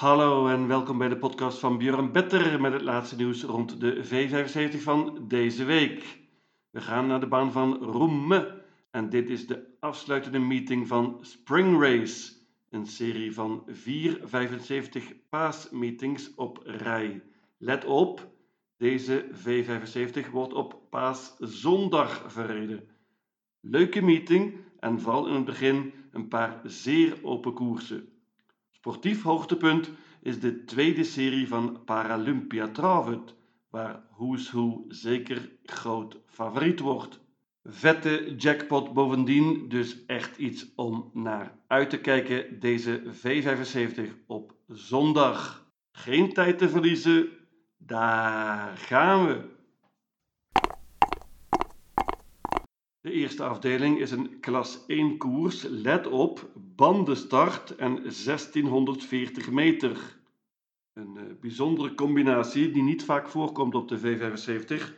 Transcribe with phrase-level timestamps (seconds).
[0.00, 4.04] Hallo en welkom bij de podcast van Björn Better met het laatste nieuws rond de
[4.04, 6.20] V75 van deze week.
[6.70, 11.80] We gaan naar de baan van Roemme en dit is de afsluitende meeting van Spring
[11.80, 12.32] Race,
[12.70, 17.22] een serie van vier 75 paasmeetings op rij.
[17.58, 18.28] Let op,
[18.76, 22.88] deze V75 wordt op paaszondag verreden.
[23.60, 28.19] Leuke meeting en vooral in het begin een paar zeer open koersen.
[28.80, 29.90] Sportief hoogtepunt
[30.22, 33.34] is de tweede serie van Paralympia Travet,
[33.70, 37.20] waar Who's Who zeker groot favoriet wordt.
[37.64, 45.70] Vette jackpot bovendien, dus echt iets om naar uit te kijken deze V75 op zondag.
[45.92, 47.28] Geen tijd te verliezen,
[47.78, 49.58] daar gaan we!
[53.00, 55.62] De eerste afdeling is een klas 1 koers.
[55.62, 60.18] Let op, bandenstart en 1640 meter.
[60.92, 64.94] Een uh, bijzondere combinatie die niet vaak voorkomt op de V75.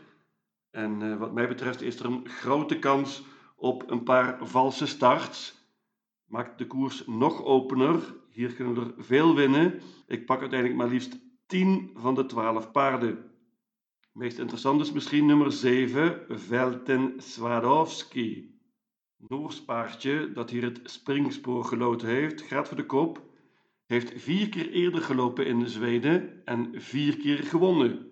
[0.70, 3.22] En uh, wat mij betreft is er een grote kans
[3.56, 5.66] op een paar valse starts.
[6.24, 8.14] Maakt de koers nog opener.
[8.30, 9.80] Hier kunnen we er veel winnen.
[10.06, 13.30] Ik pak uiteindelijk maar liefst 10 van de 12 paarden.
[14.12, 18.51] Meest interessant is misschien nummer 7, Velten Swarovski.
[19.28, 23.22] Noors paardje dat hier het springspoor geloten heeft, gaat voor de kop.
[23.86, 28.10] Heeft vier keer eerder gelopen in Zweden en vier keer gewonnen.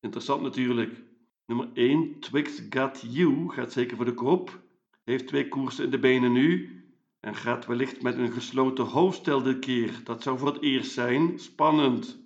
[0.00, 1.02] Interessant natuurlijk.
[1.46, 4.60] Nummer 1, Twix Got You, gaat zeker voor de kop.
[5.04, 6.82] Heeft twee koersen in de benen nu.
[7.20, 10.00] En gaat wellicht met een gesloten hoofdstel dit keer.
[10.04, 11.38] Dat zou voor het eerst zijn.
[11.38, 12.18] Spannend.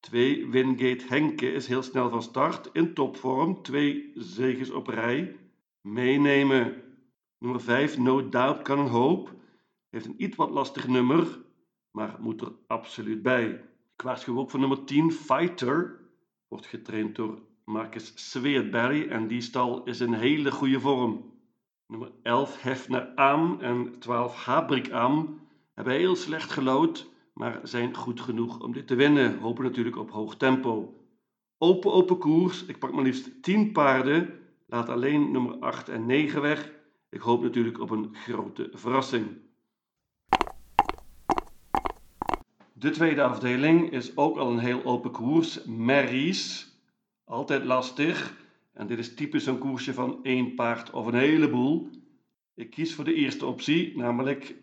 [0.00, 0.50] 2.
[0.50, 2.70] Wingate Henke is heel snel van start.
[2.72, 3.62] In topvorm.
[3.62, 5.36] Twee zegens op rij.
[5.80, 6.83] Meenemen.
[7.44, 7.98] Nummer 5.
[7.98, 9.34] No Doubt een hoop.
[9.90, 11.26] Heeft een iets wat lastig nummer.
[11.90, 13.64] Maar moet er absoluut bij.
[13.94, 15.12] Ik waarschuw ook voor nummer 10.
[15.12, 16.00] Fighter.
[16.48, 19.08] Wordt getraind door Marcus Sweetberry.
[19.08, 21.32] En die stal is in hele goede vorm.
[21.86, 22.62] Nummer 11.
[22.62, 24.44] Hefner Am en 12.
[24.44, 25.40] Habrik Am
[25.74, 29.38] hebben heel slecht gelood maar zijn goed genoeg om dit te winnen.
[29.38, 30.94] Hopen natuurlijk op hoog tempo.
[31.58, 32.64] Open, open koers.
[32.64, 34.38] Ik pak maar liefst 10 paarden.
[34.66, 36.82] Laat alleen nummer 8 en 9 weg.
[37.14, 39.26] Ik hoop natuurlijk op een grote verrassing.
[42.72, 45.64] De tweede afdeling is ook al een heel open koers.
[45.64, 46.72] Mary's.
[47.24, 48.36] Altijd lastig.
[48.72, 51.88] En dit is typisch een koersje van één paard of een heleboel.
[52.54, 54.54] Ik kies voor de eerste optie, namelijk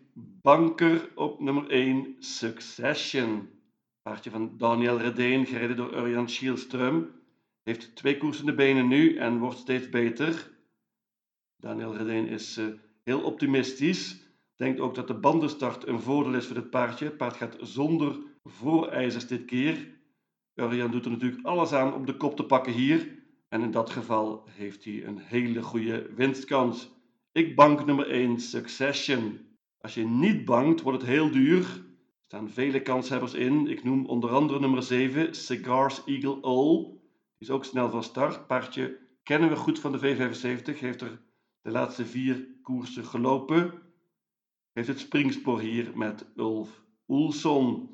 [0.42, 3.48] Banker op nummer 1, Succession.
[4.02, 7.06] Paardje van Daniel Redeen, gereden door Urjan Schielström.
[7.62, 10.50] Heeft twee koersende benen nu en wordt steeds beter.
[11.62, 12.66] Daniel Redeen is uh,
[13.04, 14.20] heel optimistisch.
[14.56, 17.04] Denkt ook dat de bandenstart een voordeel is voor dit paardje.
[17.04, 19.88] Het paard gaat zonder voorijzers dit keer.
[20.54, 23.08] Urjan doet er natuurlijk alles aan om de kop te pakken hier.
[23.48, 26.90] En in dat geval heeft hij een hele goede winstkans.
[27.32, 29.40] Ik bank nummer 1, Succession.
[29.80, 31.60] Als je niet bankt, wordt het heel duur.
[31.60, 33.66] Er staan vele kanshebbers in.
[33.66, 36.76] Ik noem onder andere nummer 7, Cigars Eagle All.
[36.78, 38.46] Die is ook snel van start.
[38.46, 40.78] Paardje kennen we goed van de V75.
[40.78, 41.20] Heeft er
[41.62, 43.72] de laatste vier koersen gelopen.
[44.72, 47.90] Heeft het springspoor hier met Ulf Oelson.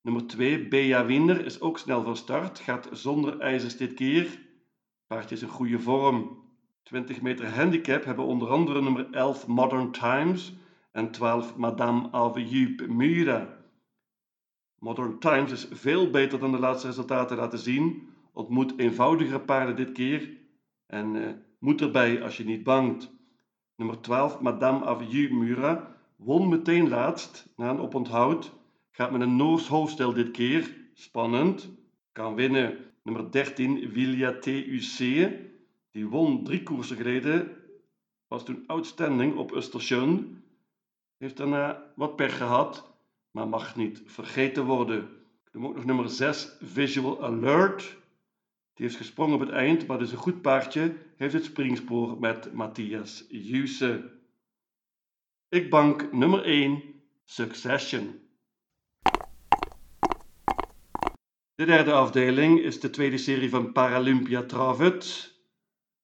[0.00, 2.58] Nummer 2, Bea Winner, is ook snel van start.
[2.58, 4.38] Gaat zonder ijzers dit keer.
[5.06, 6.38] Paardje is in goede vorm.
[6.82, 10.54] 20 meter handicap hebben onder andere nummer 11 Modern Times
[10.92, 13.58] en 12 Madame Alvejup Mura.
[14.78, 19.92] Modern Times is veel beter dan de laatste resultaten laten zien, ontmoet eenvoudigere paarden dit
[19.92, 20.38] keer
[20.86, 23.10] en uh, moet erbij als je niet bangt.
[23.76, 28.52] Nummer 12 Madame Alvejup Mura won meteen laatst na een oponthoud,
[28.90, 31.70] gaat met een Noors hoofdstel dit keer, spannend,
[32.12, 32.78] kan winnen.
[33.02, 34.98] Nummer 13 Vilja TUC,
[35.90, 37.56] die won drie koersen geleden,
[38.28, 40.38] was toen outstanding op Östersund
[41.20, 42.92] heeft daarna wat pech gehad,
[43.30, 45.08] maar mag niet vergeten worden.
[45.46, 47.96] Ik noem ook nog nummer 6, Visual Alert.
[48.80, 50.96] Die heeft gesprongen op het eind, maar dus een goed paardje.
[51.16, 54.10] Heeft het springspoor met Matthias Juse.
[55.48, 56.82] Ik bank nummer 1,
[57.24, 58.20] Succession.
[61.54, 65.34] De derde afdeling is de tweede serie van Paralympia Travet.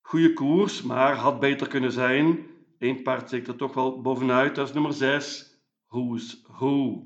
[0.01, 2.47] Goede koers, maar had beter kunnen zijn.
[2.79, 7.05] Eén paard steekt er toch wel bovenuit, dat is nummer 6, Who's Who.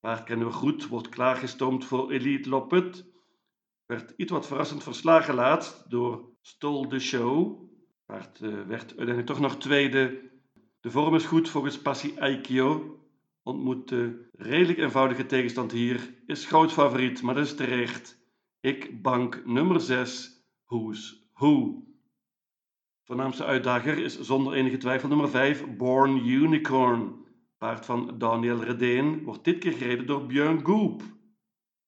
[0.00, 3.14] Paard kennen we goed, wordt klaargestoomd voor Elite Loppet.
[3.86, 7.64] Werd iets wat verrassend verslagen laatst door Stol de Show.
[8.06, 10.30] Paard uh, werd uiteindelijk toch nog tweede.
[10.80, 13.00] De vorm is goed volgens Passi Aikio.
[13.42, 16.14] ontmoet de redelijk eenvoudige tegenstand hier.
[16.26, 18.24] Is groot favoriet, maar dat is terecht.
[18.60, 21.84] Ik bank nummer 6, Who's Who.
[23.02, 27.24] Voornaamste uitdager is zonder enige twijfel nummer 5, Born Unicorn.
[27.58, 31.02] Paard van Daniel Redeen wordt dit keer gereden door Björn Goop.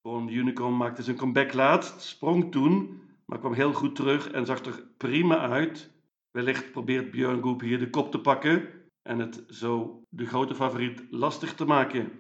[0.09, 4.65] Born Unicorn maakte zijn comeback laatst, sprong toen, maar kwam heel goed terug en zag
[4.65, 5.91] er prima uit.
[6.31, 8.69] Wellicht probeert Björn Goop hier de kop te pakken
[9.03, 12.13] en het zo de grote favoriet lastig te maken.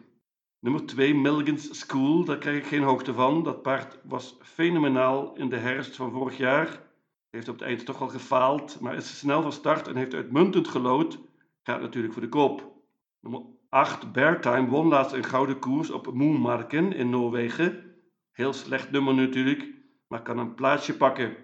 [0.59, 3.43] Nummer 2, Milgans School, daar krijg ik geen hoogte van.
[3.43, 6.83] Dat paard was fenomenaal in de herfst van vorig jaar.
[7.31, 10.69] Heeft op het eind toch wel gefaald, maar is snel van start en heeft uitmuntend
[10.69, 11.19] gelood.
[11.63, 12.73] Gaat natuurlijk voor de kop.
[13.21, 17.95] Nummer 8, Beartime, won laatst een gouden koers op Moonmarken in Noorwegen.
[18.31, 19.75] Heel slecht nummer natuurlijk,
[20.07, 21.37] maar kan een plaatsje pakken.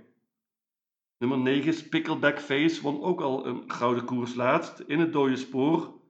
[1.19, 6.00] Nummer 9, Pickleback Face, won ook al een gouden koers laatst in het dode spoor.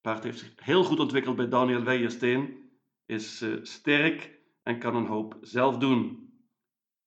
[0.00, 2.70] Paard heeft zich heel goed ontwikkeld bij Daniel Weijersteen,
[3.06, 6.30] is uh, sterk en kan een hoop zelf doen.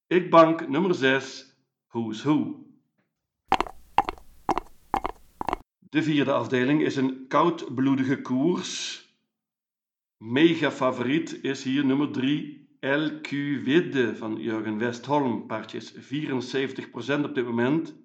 [0.07, 1.55] Ik bank nummer 6,
[1.87, 2.64] Who's Who.
[5.95, 9.03] De vierde afdeling is een koudbloedige koers.
[10.17, 13.29] Mega favoriet is hier nummer 3, LQ
[13.63, 15.45] Widde van Jurgen Westholm.
[15.45, 17.95] Paardje is 74% op dit moment.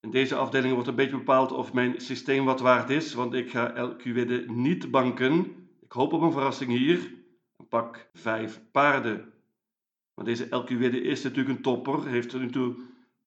[0.00, 3.50] In deze afdeling wordt een beetje bepaald of mijn systeem wat waard is, want ik
[3.50, 5.56] ga LQ Widde niet banken.
[5.80, 7.14] Ik hoop op een verrassing hier.
[7.68, 9.32] Pak 5 paarden.
[10.14, 12.06] Maar deze LQ Widde is natuurlijk een topper.
[12.06, 12.74] Heeft tot nu toe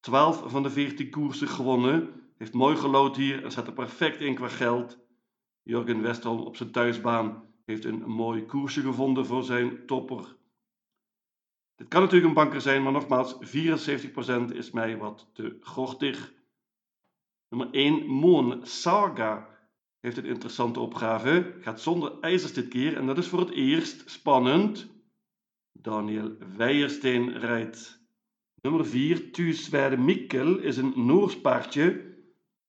[0.00, 2.24] 12 van de 14 koersen gewonnen.
[2.36, 4.98] Heeft mooi gelood hier en zet er perfect in qua geld.
[5.62, 10.36] Jurgen Westholm op zijn thuisbaan heeft een mooi koersje gevonden voor zijn topper.
[11.74, 16.34] Dit kan natuurlijk een banker zijn, maar nogmaals, 74% is mij wat te gortig.
[17.48, 19.48] Nummer 1, Moon Saga
[20.00, 21.56] heeft een interessante opgave.
[21.60, 24.88] Gaat zonder ijzers dit keer en dat is voor het eerst spannend.
[25.72, 28.04] Daniel Weijersteen rijdt.
[28.62, 32.05] Nummer 4, Thuisweide Mikkel is een Noors paardje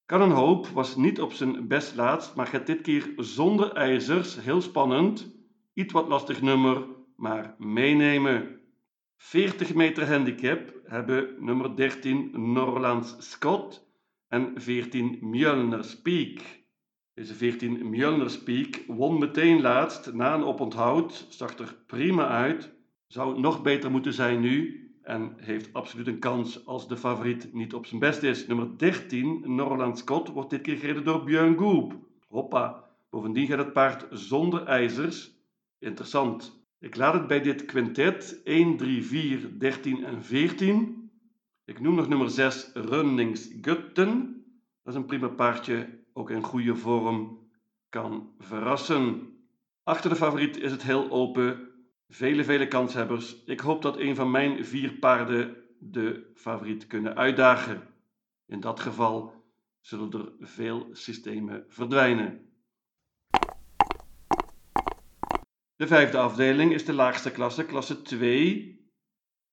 [0.08, 4.42] kan een hoop, was niet op zijn best laatst, maar gaat dit keer zonder ijzers.
[4.42, 5.36] Heel spannend.
[5.74, 8.60] Iets wat lastig nummer, maar meenemen.
[9.18, 13.88] 40 meter handicap hebben nummer 13 Norlands Scott
[14.28, 16.40] en 14 Mjölners Peak.
[17.14, 22.76] Deze 14 Mjölners Peak won meteen laatst na een oponthoud, zag er prima uit.
[23.08, 27.74] Zou nog beter moeten zijn nu, en heeft absoluut een kans als de favoriet niet
[27.74, 28.48] op zijn best is.
[28.48, 31.96] Nummer 13, Norland Scott, wordt dit keer gereden door Björn Goop.
[32.28, 32.84] Hoppa.
[33.10, 35.32] Bovendien gaat het paard zonder ijzers.
[35.80, 36.66] Interessant.
[36.80, 41.10] Ik laat het bij dit quintet 1, 3, 4, 13 en 14.
[41.66, 44.44] Ik noem nog nummer 6, Runnings Gutten.
[44.84, 47.40] Dat is een prima paardje, ook in goede vorm,
[47.90, 49.34] kan verrassen.
[49.84, 51.67] Achter de favoriet is het heel open.
[52.10, 53.44] Vele, vele kanshebbers.
[53.46, 57.82] Ik hoop dat een van mijn vier paarden de favoriet kunnen uitdagen.
[58.46, 59.44] In dat geval
[59.80, 62.52] zullen er veel systemen verdwijnen.
[65.76, 68.92] De vijfde afdeling is de laagste klasse, klasse 2.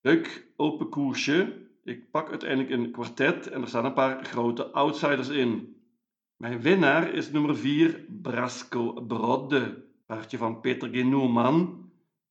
[0.00, 1.68] Leuk, open koersje.
[1.84, 5.76] Ik pak uiteindelijk een kwartet en er staan een paar grote outsiders in.
[6.36, 11.04] Mijn winnaar is nummer 4, Brasco Brodde, paardje van Peter G.
[11.04, 11.83] Noeman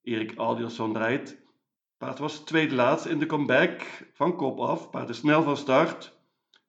[0.04, 1.42] Erik Aldielsson rijdt.
[1.98, 3.82] Paard was tweede laatst in de comeback
[4.14, 4.90] van kop af.
[4.90, 6.18] Paard is snel van start.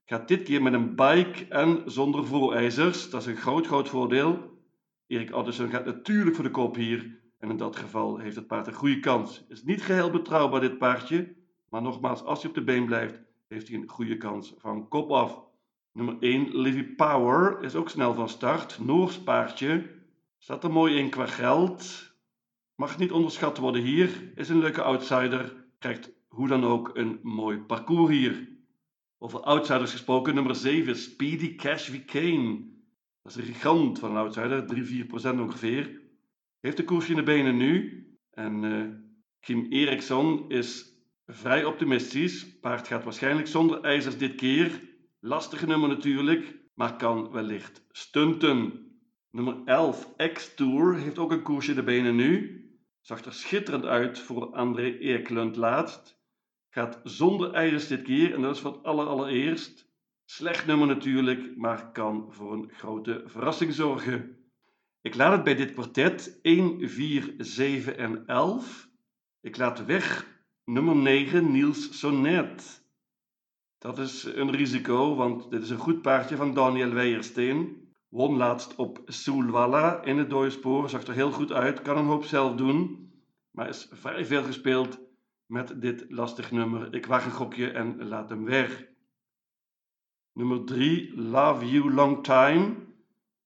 [0.05, 3.11] Gaat dit keer met een bike en zonder voorijzers.
[3.11, 4.59] Dat is een groot, groot voordeel.
[5.07, 7.21] Erik Aldielsson gaat natuurlijk voor de kop hier.
[7.39, 9.45] En in dat geval heeft het paard een goede kans.
[9.49, 11.35] Is niet geheel betrouwbaar dit paardje.
[11.69, 15.11] Maar nogmaals, als hij op de been blijft, heeft hij een goede kans van kop
[15.11, 15.43] af.
[15.93, 18.79] Nummer 1, Livy Power, is ook snel van start.
[18.79, 19.91] Noors paardje.
[20.39, 22.14] Staat er mooi in qua geld.
[22.77, 24.33] Mag niet onderschat worden hier.
[24.35, 25.67] Is een leuke outsider.
[25.79, 28.49] Krijgt hoe dan ook een mooi parcours hier.
[29.19, 32.05] Over outsiders gesproken, nummer 7, Speedy Cash V.
[32.05, 32.73] Kane.
[33.23, 34.65] Dat is een gigant van een outsider,
[35.37, 36.01] 3-4% ongeveer.
[36.61, 38.05] Heeft de koers in de benen nu.
[38.31, 38.85] En uh,
[39.41, 40.93] Kim Eriksson is
[41.27, 42.59] vrij optimistisch.
[42.61, 44.81] Paard gaat waarschijnlijk zonder ijzers dit keer.
[45.21, 48.73] Lastige nummer natuurlijk, maar kan wellicht stunten.
[49.31, 52.64] Nummer 11, X-Tour, heeft ook een koers in de benen nu.
[53.05, 56.21] Zag er schitterend uit voor André Eklund laatst.
[56.71, 59.91] Gaat zonder ijzers dit keer en dat is wat aller allereerst.
[60.25, 64.37] Slecht nummer natuurlijk, maar kan voor een grote verrassing zorgen.
[65.01, 68.89] Ik laat het bij dit kwartet 1, 4, 7 en 11.
[69.41, 70.27] Ik laat weg
[70.65, 72.85] nummer 9 Niels Sonnet.
[73.79, 77.84] Dat is een risico, want dit is een goed paardje van Daniel Weijersteen.
[78.15, 80.89] Won laatst op Soulwalla in het dode spoor.
[80.89, 81.83] Zag er heel goed uit.
[81.83, 83.11] Kan een hoop zelf doen.
[83.51, 84.99] Maar is vrij veel gespeeld
[85.47, 86.95] met dit lastig nummer.
[86.95, 88.87] Ik wacht een gokje en laat hem weg.
[90.33, 92.75] Nummer 3, Love You Long Time.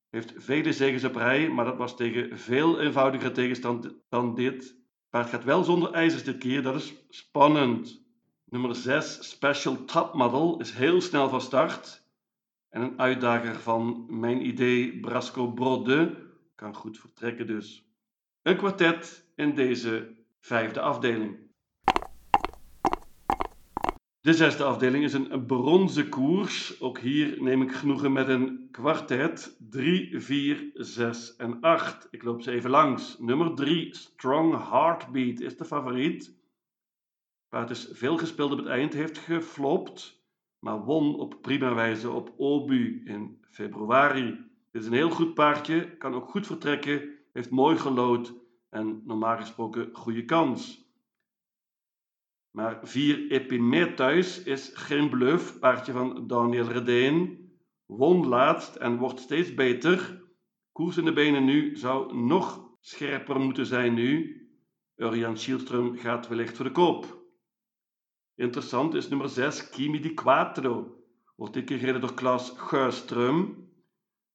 [0.09, 4.77] Heeft vele zegens op rij, maar dat was tegen veel eenvoudiger tegenstand dan dit.
[5.09, 8.03] Maar het gaat wel zonder ijzers dit keer, dat is spannend.
[8.45, 12.07] Nummer 6, Special Top Model, is heel snel van start.
[12.69, 16.15] En een uitdager van mijn idee, Brasco Brode,
[16.55, 17.89] kan goed vertrekken dus.
[18.41, 21.37] Een kwartet in deze vijfde afdeling.
[24.21, 26.81] De zesde afdeling is een bronzen koers.
[26.81, 29.55] Ook hier neem ik genoegen met een kwartet.
[29.69, 32.07] 3, 4, 6 en 8.
[32.11, 33.19] Ik loop ze even langs.
[33.19, 36.37] Nummer 3, Strong Heartbeat, is de favoriet.
[37.49, 40.18] Het dus veel gespeeld op het eind heeft geflopt,
[40.59, 44.47] maar won op prima wijze op Obu in februari.
[44.71, 48.33] Dit is een heel goed paardje, kan ook goed vertrekken, heeft mooi gelood
[48.69, 50.87] en normaal gesproken goede kans.
[52.51, 57.47] Maar 4 Epimetheus is geen bluff, paardje van Daniel Redeen.
[57.85, 60.23] Won laatst en wordt steeds beter.
[60.71, 64.35] Koers in de benen nu zou nog scherper moeten zijn nu.
[64.95, 67.18] Urian Schielström gaat wellicht voor de koop.
[68.39, 70.95] Interessant is nummer 6, Kimi di Quattro.
[71.35, 73.67] Wordt dit keer gereden door Klaas Geurström.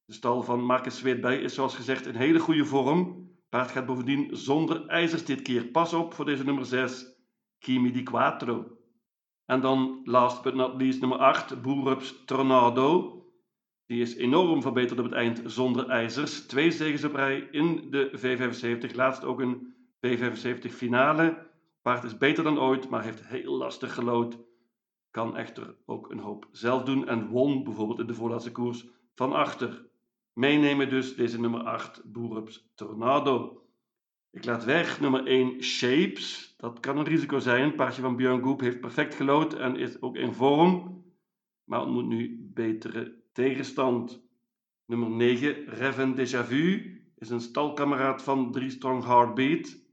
[0.04, 3.28] De stal van Marcus Zweetbij is zoals gezegd in hele goede vorm.
[3.48, 5.64] Paard gaat bovendien zonder ijzers dit keer.
[5.64, 7.06] Pas op voor deze nummer 6.
[7.58, 8.78] Kimi di Quattro.
[9.44, 13.18] En dan, last but not least, nummer 8, Boerups Tornado.
[13.86, 16.46] Die is enorm verbeterd op het eind zonder ijzers.
[16.46, 18.94] Twee zegens op rij in de V75.
[18.94, 19.74] Laatst ook een
[20.06, 21.52] V75 finale.
[21.84, 24.38] Paard is beter dan ooit, maar heeft heel lastig gelood.
[25.10, 29.32] Kan echter ook een hoop zelf doen en won bijvoorbeeld in de voorlaatste koers van
[29.32, 29.86] achter.
[30.32, 33.62] Meenemen dus deze nummer 8, Boerups Tornado.
[34.30, 36.54] Ik laat weg nummer 1 Shapes.
[36.56, 37.64] Dat kan een risico zijn.
[37.64, 41.04] Het paardje van Björn Goep heeft perfect gelood en is ook in vorm.
[41.64, 44.22] Maar ontmoet nu betere tegenstand.
[44.86, 49.83] Nummer 9 Reven Déjà Vu is een stalkameraad van 3 Strong Heartbeat.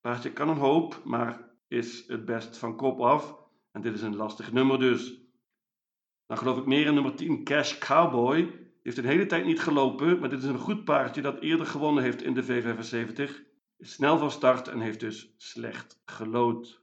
[0.00, 3.38] Paardje kan een hoop, maar is het best van kop af.
[3.72, 5.18] En dit is een lastig nummer dus.
[6.26, 8.68] Dan geloof ik meer in nummer 10 Cash Cowboy.
[8.82, 12.02] Heeft een hele tijd niet gelopen, maar dit is een goed paardje dat eerder gewonnen
[12.02, 13.48] heeft in de V75
[13.80, 16.82] is snel van start en heeft dus slecht gelood.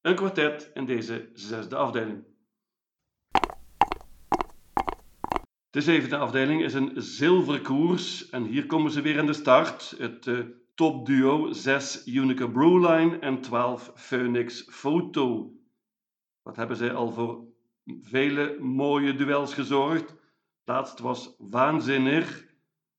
[0.00, 2.24] Een kwartet in deze zesde afdeling.
[5.70, 9.94] De zevende afdeling is een zilveren koers en hier komen ze weer in de start.
[9.98, 15.52] Het uh, topduo 6 Unica Brewline en 12 Phoenix Photo.
[16.42, 17.44] Wat hebben zij al voor
[18.00, 20.16] vele mooie duels gezorgd?
[20.64, 22.46] Laatst was waanzinnig.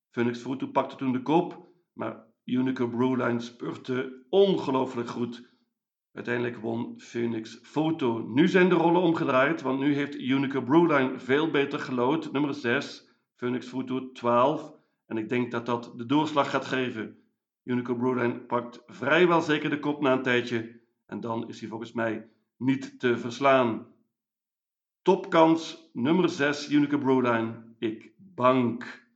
[0.09, 5.51] Phoenix Photo pakte toen de kop, maar Unico Brewline spurte ongelooflijk goed.
[6.11, 8.27] Uiteindelijk won Phoenix Photo.
[8.27, 12.31] Nu zijn de rollen omgedraaid, want nu heeft Unico Brewline veel beter gelood.
[12.31, 14.73] Nummer 6, Phoenix Photo 12.
[15.05, 17.22] En ik denk dat dat de doorslag gaat geven.
[17.63, 20.81] Unico Brewline pakt vrijwel zeker de kop na een tijdje.
[21.05, 23.87] En dan is hij volgens mij niet te verslaan.
[25.01, 27.75] Topkans nummer 6, Unico Brewline.
[27.79, 29.07] Ik bank.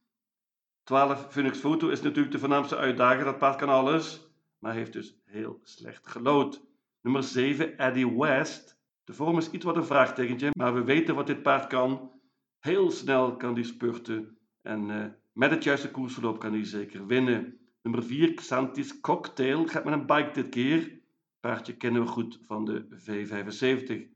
[0.84, 3.26] 12 Phoenix Photo is natuurlijk de voornaamste uitdager.
[3.26, 4.28] Dat paard kan alles,
[4.60, 6.66] maar heeft dus heel slecht gelood.
[7.02, 8.80] Nummer 7 Eddie West.
[9.04, 12.12] De vorm is iets wat een vraagtekentje, maar we weten wat dit paard kan.
[12.60, 17.60] Heel snel kan die spurten en uh, met het juiste koersverloop kan hij zeker winnen.
[17.88, 21.02] Nummer 4 Xantis Cocktail gaat met een bike dit keer.
[21.40, 24.16] Paardje kennen we goed van de V75.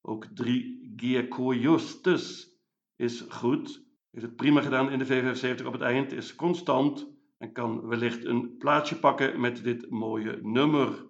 [0.00, 2.54] Ook 3 Giaco Justus
[2.96, 7.08] is goed heeft het prima gedaan in de V75 op het eind, is constant
[7.38, 11.06] en kan wellicht een plaatsje pakken met dit mooie nummer.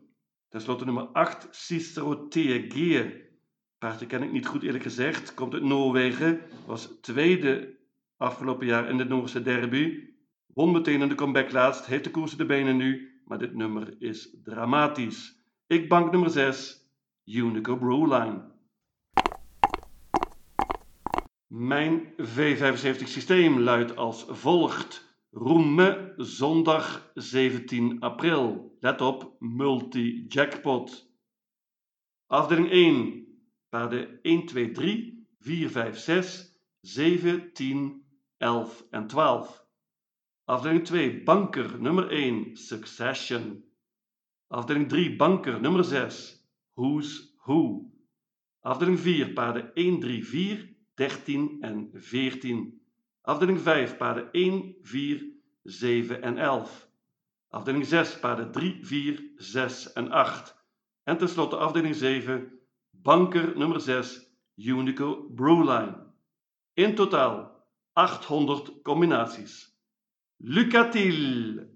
[0.48, 3.30] Ten slotte nummer 8, Cicero Tegeer.
[3.78, 7.78] Paardje ken ik niet goed eerlijk gezegd, komt uit Noorwegen, was tweede
[8.16, 10.14] afgelopen jaar in de Noorse derby.
[10.56, 13.94] Won meteen in de comeback laatst, heeft de koers de benen nu, maar dit nummer
[13.98, 15.44] is dramatisch.
[15.66, 16.88] Ik bank nummer 6,
[17.25, 18.54] Unico Brewline.
[21.46, 25.16] Mijn V75 systeem luidt als volgt.
[25.30, 28.76] Roemme, zondag 17 april.
[28.80, 31.12] Let op, multi-jackpot.
[32.26, 33.26] Afdeling 1.
[33.68, 38.04] Paarden 1, 2, 3, 4, 5, 6, 7, 10,
[38.36, 39.65] 11 en 12.
[40.48, 41.24] Afdeling 2.
[41.24, 42.56] Banker nummer 1.
[42.56, 43.64] Succession.
[44.48, 45.16] Afdeling 3.
[45.16, 46.40] Banker nummer 6.
[46.74, 47.90] Who's Who.
[48.60, 49.32] Afdeling 4.
[49.34, 52.80] Paarden 1, 3, 4, 13 en 14.
[53.22, 55.32] Afdeling 5, paarden 1, 4,
[55.64, 56.88] 7 en 11.
[57.48, 60.54] Afdeling 6, paarden 3, 4, 6 en 8.
[61.04, 62.60] En tenslotte afdeling 7,
[62.90, 66.06] banker nummer 6, Unico Brewline.
[66.74, 69.75] In totaal 800 combinaties.
[70.44, 71.75] Lycka till!